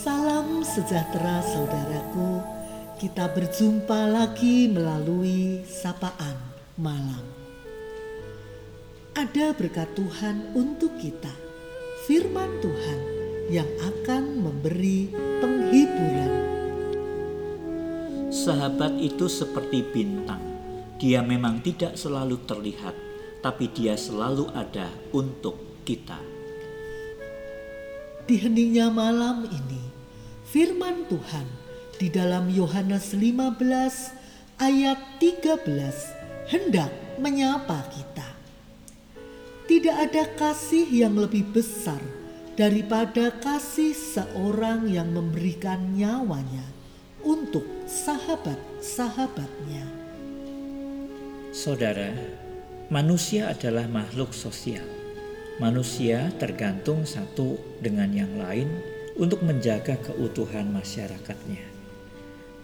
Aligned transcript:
Salam 0.00 0.64
sejahtera 0.64 1.44
saudaraku. 1.44 2.40
Kita 2.96 3.28
berjumpa 3.36 4.08
lagi 4.08 4.64
melalui 4.64 5.60
sapaan 5.68 6.40
malam. 6.80 7.20
Ada 9.12 9.52
berkat 9.52 9.92
Tuhan 9.92 10.56
untuk 10.56 10.96
kita. 10.96 11.28
Firman 12.08 12.48
Tuhan 12.64 13.00
yang 13.52 13.68
akan 13.76 14.40
memberi 14.40 15.12
penghiburan. 15.44 16.32
Sahabat 18.32 18.96
itu 19.04 19.28
seperti 19.28 19.84
bintang. 19.84 20.40
Dia 20.96 21.20
memang 21.20 21.60
tidak 21.60 22.00
selalu 22.00 22.40
terlihat, 22.48 22.96
tapi 23.44 23.68
dia 23.68 24.00
selalu 24.00 24.48
ada 24.56 24.88
untuk 25.12 25.84
kita. 25.84 26.39
Di 28.30 28.38
heningnya 28.38 28.94
malam 28.94 29.42
ini, 29.42 29.90
firman 30.46 31.02
Tuhan 31.10 31.50
di 31.98 32.06
dalam 32.14 32.46
Yohanes 32.46 33.10
15 33.10 33.58
ayat 34.54 35.18
13 35.18 35.66
hendak 36.46 36.94
menyapa 37.18 37.90
kita. 37.90 38.30
Tidak 39.66 39.96
ada 39.98 40.30
kasih 40.38 40.86
yang 40.86 41.18
lebih 41.18 41.42
besar 41.50 41.98
daripada 42.54 43.34
kasih 43.34 43.98
seorang 43.98 44.86
yang 44.86 45.10
memberikan 45.10 45.90
nyawanya 45.98 46.70
untuk 47.26 47.66
sahabat-sahabatnya. 47.90 49.90
Saudara, 51.50 52.14
manusia 52.94 53.50
adalah 53.50 53.90
makhluk 53.90 54.30
sosial. 54.30 54.99
Manusia 55.60 56.32
tergantung 56.40 57.04
satu 57.04 57.60
dengan 57.84 58.08
yang 58.16 58.32
lain 58.40 58.80
untuk 59.20 59.44
menjaga 59.44 60.00
keutuhan 60.00 60.72
masyarakatnya. 60.72 61.60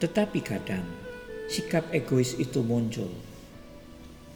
Tetapi 0.00 0.40
kadang 0.40 0.80
sikap 1.44 1.84
egois 1.92 2.32
itu 2.40 2.64
muncul. 2.64 3.12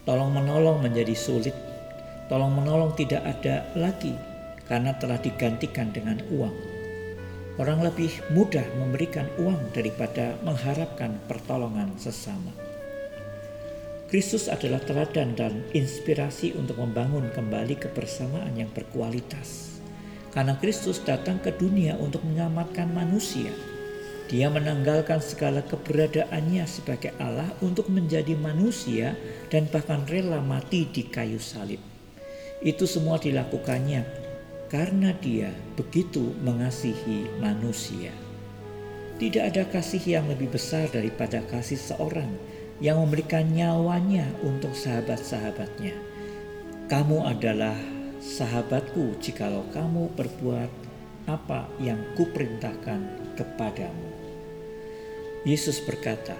Tolong 0.05 0.29
menolong 0.29 0.85
menjadi 0.85 1.17
sulit. 1.17 1.57
Tolong 2.29 2.53
menolong 2.53 2.93
tidak 3.01 3.25
ada 3.25 3.65
lagi 3.81 4.13
karena 4.69 4.93
telah 5.01 5.17
digantikan 5.17 5.89
dengan 5.89 6.21
uang. 6.29 6.53
Orang 7.57 7.81
lebih 7.81 8.13
mudah 8.29 8.69
memberikan 8.77 9.25
uang 9.41 9.73
daripada 9.73 10.37
mengharapkan 10.45 11.17
pertolongan 11.25 11.97
sesama. 11.97 12.53
Kristus 14.11 14.51
adalah 14.51 14.83
teladan 14.83 15.39
dan 15.39 15.63
inspirasi 15.71 16.51
untuk 16.59 16.83
membangun 16.83 17.31
kembali 17.31 17.79
kebersamaan 17.79 18.59
yang 18.59 18.67
berkualitas. 18.75 19.79
Karena 20.35 20.59
Kristus 20.59 20.99
datang 20.99 21.39
ke 21.39 21.55
dunia 21.55 21.95
untuk 21.95 22.27
menyelamatkan 22.27 22.91
manusia. 22.91 23.55
Dia 24.27 24.51
menanggalkan 24.51 25.23
segala 25.23 25.63
keberadaannya 25.63 26.67
sebagai 26.67 27.15
Allah 27.23 27.55
untuk 27.63 27.87
menjadi 27.87 28.35
manusia 28.35 29.15
dan 29.47 29.71
bahkan 29.71 30.03
rela 30.11 30.43
mati 30.43 30.91
di 30.91 31.07
kayu 31.07 31.39
salib. 31.39 31.79
Itu 32.67 32.91
semua 32.91 33.23
dilakukannya 33.23 34.03
karena 34.75 35.15
dia 35.23 35.55
begitu 35.79 36.35
mengasihi 36.43 37.31
manusia. 37.39 38.11
Tidak 39.23 39.55
ada 39.55 39.71
kasih 39.71 40.03
yang 40.19 40.27
lebih 40.27 40.51
besar 40.51 40.91
daripada 40.91 41.47
kasih 41.47 41.79
seorang 41.79 42.50
yang 42.81 43.01
memberikan 43.05 43.45
nyawanya 43.53 44.25
untuk 44.41 44.73
sahabat-sahabatnya. 44.73 45.93
Kamu 46.89 47.29
adalah 47.29 47.77
sahabatku 48.19 49.21
jikalau 49.21 49.69
kamu 49.71 50.11
berbuat 50.17 50.73
apa 51.29 51.69
yang 51.79 52.01
kuperintahkan 52.17 53.01
kepadamu. 53.37 54.09
Yesus 55.45 55.81
berkata, 55.85 56.37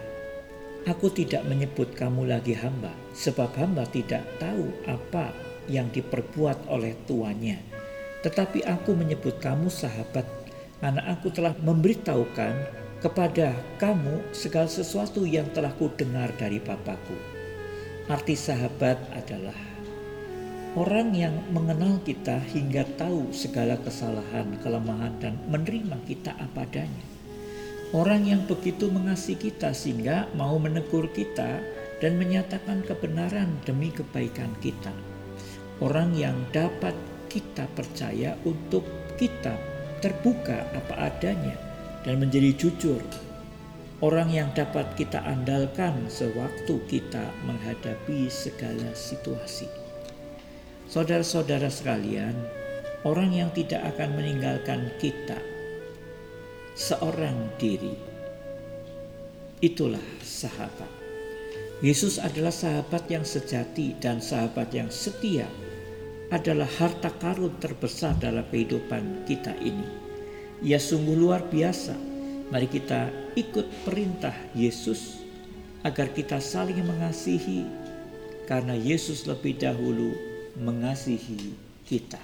Aku 0.89 1.13
tidak 1.13 1.45
menyebut 1.45 1.93
kamu 1.93 2.25
lagi 2.25 2.57
hamba, 2.57 2.93
sebab 3.13 3.53
hamba 3.61 3.85
tidak 3.93 4.25
tahu 4.41 4.73
apa 4.89 5.29
yang 5.69 5.93
diperbuat 5.93 6.73
oleh 6.73 6.97
tuannya. 7.05 7.61
Tetapi 8.25 8.65
aku 8.65 8.97
menyebut 8.97 9.37
kamu 9.45 9.69
sahabat, 9.69 10.25
karena 10.81 11.05
aku 11.13 11.29
telah 11.29 11.53
memberitahukan 11.61 12.53
kepada 13.01 13.57
kamu 13.81 14.29
segala 14.37 14.69
sesuatu 14.69 15.25
yang 15.25 15.49
telah 15.57 15.73
ku 15.73 15.89
dengar 15.97 16.37
dari 16.37 16.61
Bapakku. 16.61 17.17
Arti 18.13 18.37
sahabat 18.37 19.01
adalah 19.17 19.57
orang 20.77 21.17
yang 21.17 21.33
mengenal 21.49 21.97
kita 22.05 22.37
hingga 22.53 22.85
tahu 23.01 23.33
segala 23.33 23.81
kesalahan, 23.81 24.53
kelemahan, 24.61 25.17
dan 25.17 25.41
menerima 25.49 25.97
kita 26.05 26.37
apa 26.37 26.69
adanya. 26.69 27.05
Orang 27.97 28.29
yang 28.29 28.45
begitu 28.47 28.93
mengasihi 28.93 29.51
kita 29.51 29.73
sehingga 29.73 30.29
mau 30.37 30.61
menegur 30.61 31.09
kita 31.11 31.59
dan 32.05 32.13
menyatakan 32.21 32.85
kebenaran 32.85 33.51
demi 33.65 33.91
kebaikan 33.91 34.53
kita. 34.61 34.93
Orang 35.81 36.13
yang 36.13 36.37
dapat 36.53 36.93
kita 37.33 37.65
percaya 37.73 38.37
untuk 38.45 38.85
kita 39.17 39.57
terbuka 40.05 40.69
apa 40.77 41.11
adanya 41.11 41.70
dan 42.05 42.21
menjadi 42.21 42.53
jujur. 42.57 43.03
Orang 44.01 44.33
yang 44.33 44.49
dapat 44.57 44.97
kita 44.97 45.21
andalkan 45.29 46.09
sewaktu 46.09 46.81
kita 46.89 47.29
menghadapi 47.45 48.33
segala 48.33 48.97
situasi. 48.97 49.69
Saudara-saudara 50.89 51.69
sekalian, 51.69 52.33
orang 53.05 53.31
yang 53.37 53.51
tidak 53.53 53.85
akan 53.93 54.17
meninggalkan 54.17 54.89
kita 54.97 55.37
seorang 56.73 57.53
diri. 57.61 57.93
Itulah 59.61 60.03
sahabat. 60.25 60.89
Yesus 61.85 62.17
adalah 62.17 62.53
sahabat 62.53 63.05
yang 63.13 63.25
sejati 63.25 63.97
dan 64.01 64.25
sahabat 64.25 64.73
yang 64.73 64.89
setia 64.89 65.45
adalah 66.33 66.69
harta 66.81 67.13
karun 67.21 67.53
terbesar 67.61 68.17
dalam 68.17 68.49
kehidupan 68.49 69.29
kita 69.29 69.53
ini. 69.61 70.10
Ia 70.61 70.77
sungguh 70.77 71.17
luar 71.17 71.49
biasa. 71.49 71.97
Mari 72.53 72.69
kita 72.69 73.09
ikut 73.33 73.89
perintah 73.89 74.37
Yesus 74.53 75.25
agar 75.81 76.13
kita 76.13 76.37
saling 76.37 76.85
mengasihi 76.85 77.65
karena 78.45 78.77
Yesus 78.77 79.25
lebih 79.25 79.57
dahulu 79.57 80.13
mengasihi 80.61 81.57
kita. 81.89 82.21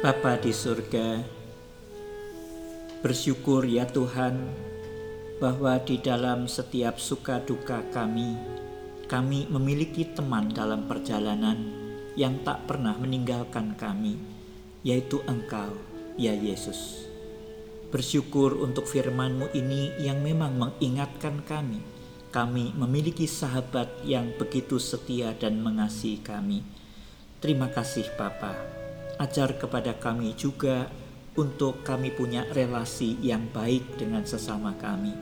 Bapa 0.00 0.40
di 0.40 0.48
surga, 0.48 1.20
bersyukur 3.04 3.68
ya 3.68 3.84
Tuhan 3.84 4.48
bahwa 5.44 5.76
di 5.76 6.00
dalam 6.00 6.48
setiap 6.48 6.96
suka 6.96 7.44
duka 7.44 7.84
kami, 7.92 8.32
kami 9.12 9.44
memiliki 9.52 10.08
teman 10.08 10.56
dalam 10.56 10.88
perjalanan 10.88 11.68
yang 12.16 12.40
tak 12.40 12.64
pernah 12.64 12.96
meninggalkan 12.96 13.76
kami, 13.76 14.16
yaitu 14.80 15.20
Engkau, 15.28 15.76
ya 16.16 16.32
Yesus. 16.32 17.04
Bersyukur 17.92 18.56
untuk 18.56 18.88
firman-Mu 18.88 19.52
ini 19.52 20.00
yang 20.00 20.24
memang 20.24 20.56
mengingatkan 20.56 21.44
kami, 21.44 21.84
kami 22.32 22.72
memiliki 22.72 23.28
sahabat 23.28 24.00
yang 24.08 24.32
begitu 24.40 24.80
setia 24.80 25.36
dan 25.36 25.60
mengasihi 25.60 26.24
kami. 26.24 26.64
Terima 27.44 27.68
kasih 27.68 28.08
Bapak 28.16 28.79
ajar 29.20 29.60
kepada 29.60 29.92
kami 30.00 30.32
juga 30.32 30.88
untuk 31.36 31.84
kami 31.84 32.10
punya 32.10 32.48
relasi 32.50 33.20
yang 33.20 33.46
baik 33.52 34.00
dengan 34.00 34.24
sesama 34.24 34.74
kami. 34.80 35.12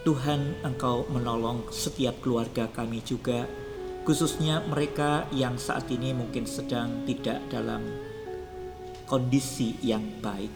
Tuhan, 0.00 0.64
Engkau 0.64 1.04
menolong 1.12 1.68
setiap 1.68 2.24
keluarga 2.24 2.72
kami 2.72 3.04
juga, 3.04 3.44
khususnya 4.08 4.64
mereka 4.64 5.28
yang 5.34 5.60
saat 5.60 5.92
ini 5.92 6.16
mungkin 6.16 6.48
sedang 6.48 7.04
tidak 7.04 7.36
dalam 7.52 7.84
kondisi 9.04 9.76
yang 9.84 10.06
baik. 10.24 10.48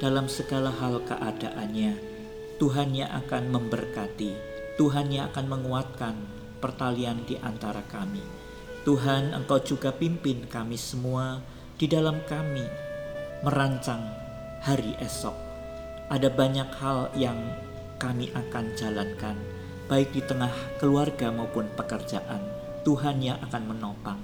Dalam 0.00 0.26
segala 0.26 0.72
hal 0.72 1.04
keadaannya, 1.04 1.92
Tuhan 2.58 2.96
yang 2.96 3.12
akan 3.24 3.52
memberkati, 3.52 4.32
Tuhan 4.80 5.12
yang 5.12 5.28
akan 5.30 5.46
menguatkan 5.46 6.16
pertalian 6.58 7.22
di 7.28 7.36
antara 7.38 7.84
kami. 7.86 8.24
Tuhan, 8.82 9.36
Engkau 9.36 9.60
juga 9.60 9.92
pimpin 9.92 10.48
kami 10.48 10.74
semua 10.80 11.44
di 11.80 11.88
dalam 11.88 12.20
kami 12.28 12.68
merancang 13.40 14.04
hari 14.60 14.92
esok. 15.00 15.32
Ada 16.12 16.28
banyak 16.28 16.68
hal 16.76 17.08
yang 17.16 17.40
kami 17.96 18.28
akan 18.36 18.76
jalankan, 18.76 19.40
baik 19.88 20.12
di 20.12 20.20
tengah 20.20 20.52
keluarga 20.76 21.32
maupun 21.32 21.72
pekerjaan. 21.80 22.44
Tuhan 22.84 23.24
yang 23.24 23.40
akan 23.48 23.64
menopang. 23.64 24.20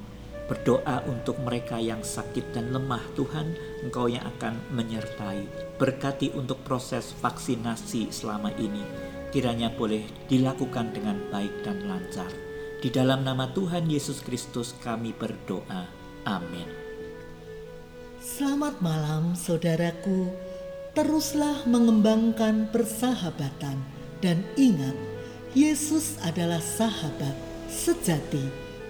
Berdoa 0.46 1.02
untuk 1.08 1.40
mereka 1.42 1.80
yang 1.80 2.04
sakit 2.04 2.54
dan 2.54 2.70
lemah, 2.70 3.02
Tuhan, 3.18 3.56
Engkau 3.82 4.06
yang 4.06 4.22
akan 4.36 4.60
menyertai. 4.76 5.74
Berkati 5.80 6.36
untuk 6.36 6.60
proses 6.62 7.16
vaksinasi 7.18 8.12
selama 8.14 8.52
ini, 8.60 8.84
kiranya 9.32 9.72
boleh 9.72 10.06
dilakukan 10.28 10.92
dengan 10.94 11.18
baik 11.32 11.66
dan 11.66 11.82
lancar. 11.88 12.30
Di 12.78 12.92
dalam 12.92 13.26
nama 13.26 13.50
Tuhan 13.50 13.90
Yesus 13.90 14.22
Kristus, 14.22 14.76
kami 14.84 15.10
berdoa. 15.16 15.90
Amin. 16.22 16.85
Selamat 18.26 18.82
malam, 18.82 19.38
saudaraku. 19.38 20.34
Teruslah 20.98 21.62
mengembangkan 21.62 22.66
persahabatan, 22.74 23.78
dan 24.18 24.42
ingat, 24.58 24.98
Yesus 25.54 26.18
adalah 26.26 26.58
sahabat 26.58 27.38
sejati 27.70 28.42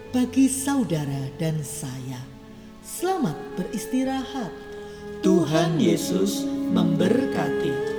bagi 0.09 0.49
saudara 0.49 1.29
dan 1.37 1.61
saya. 1.61 2.25
Selamat 2.81 3.37
beristirahat. 3.61 4.57
Tuhan 5.21 5.77
Yesus 5.85 6.49
memberkati. 6.49 7.96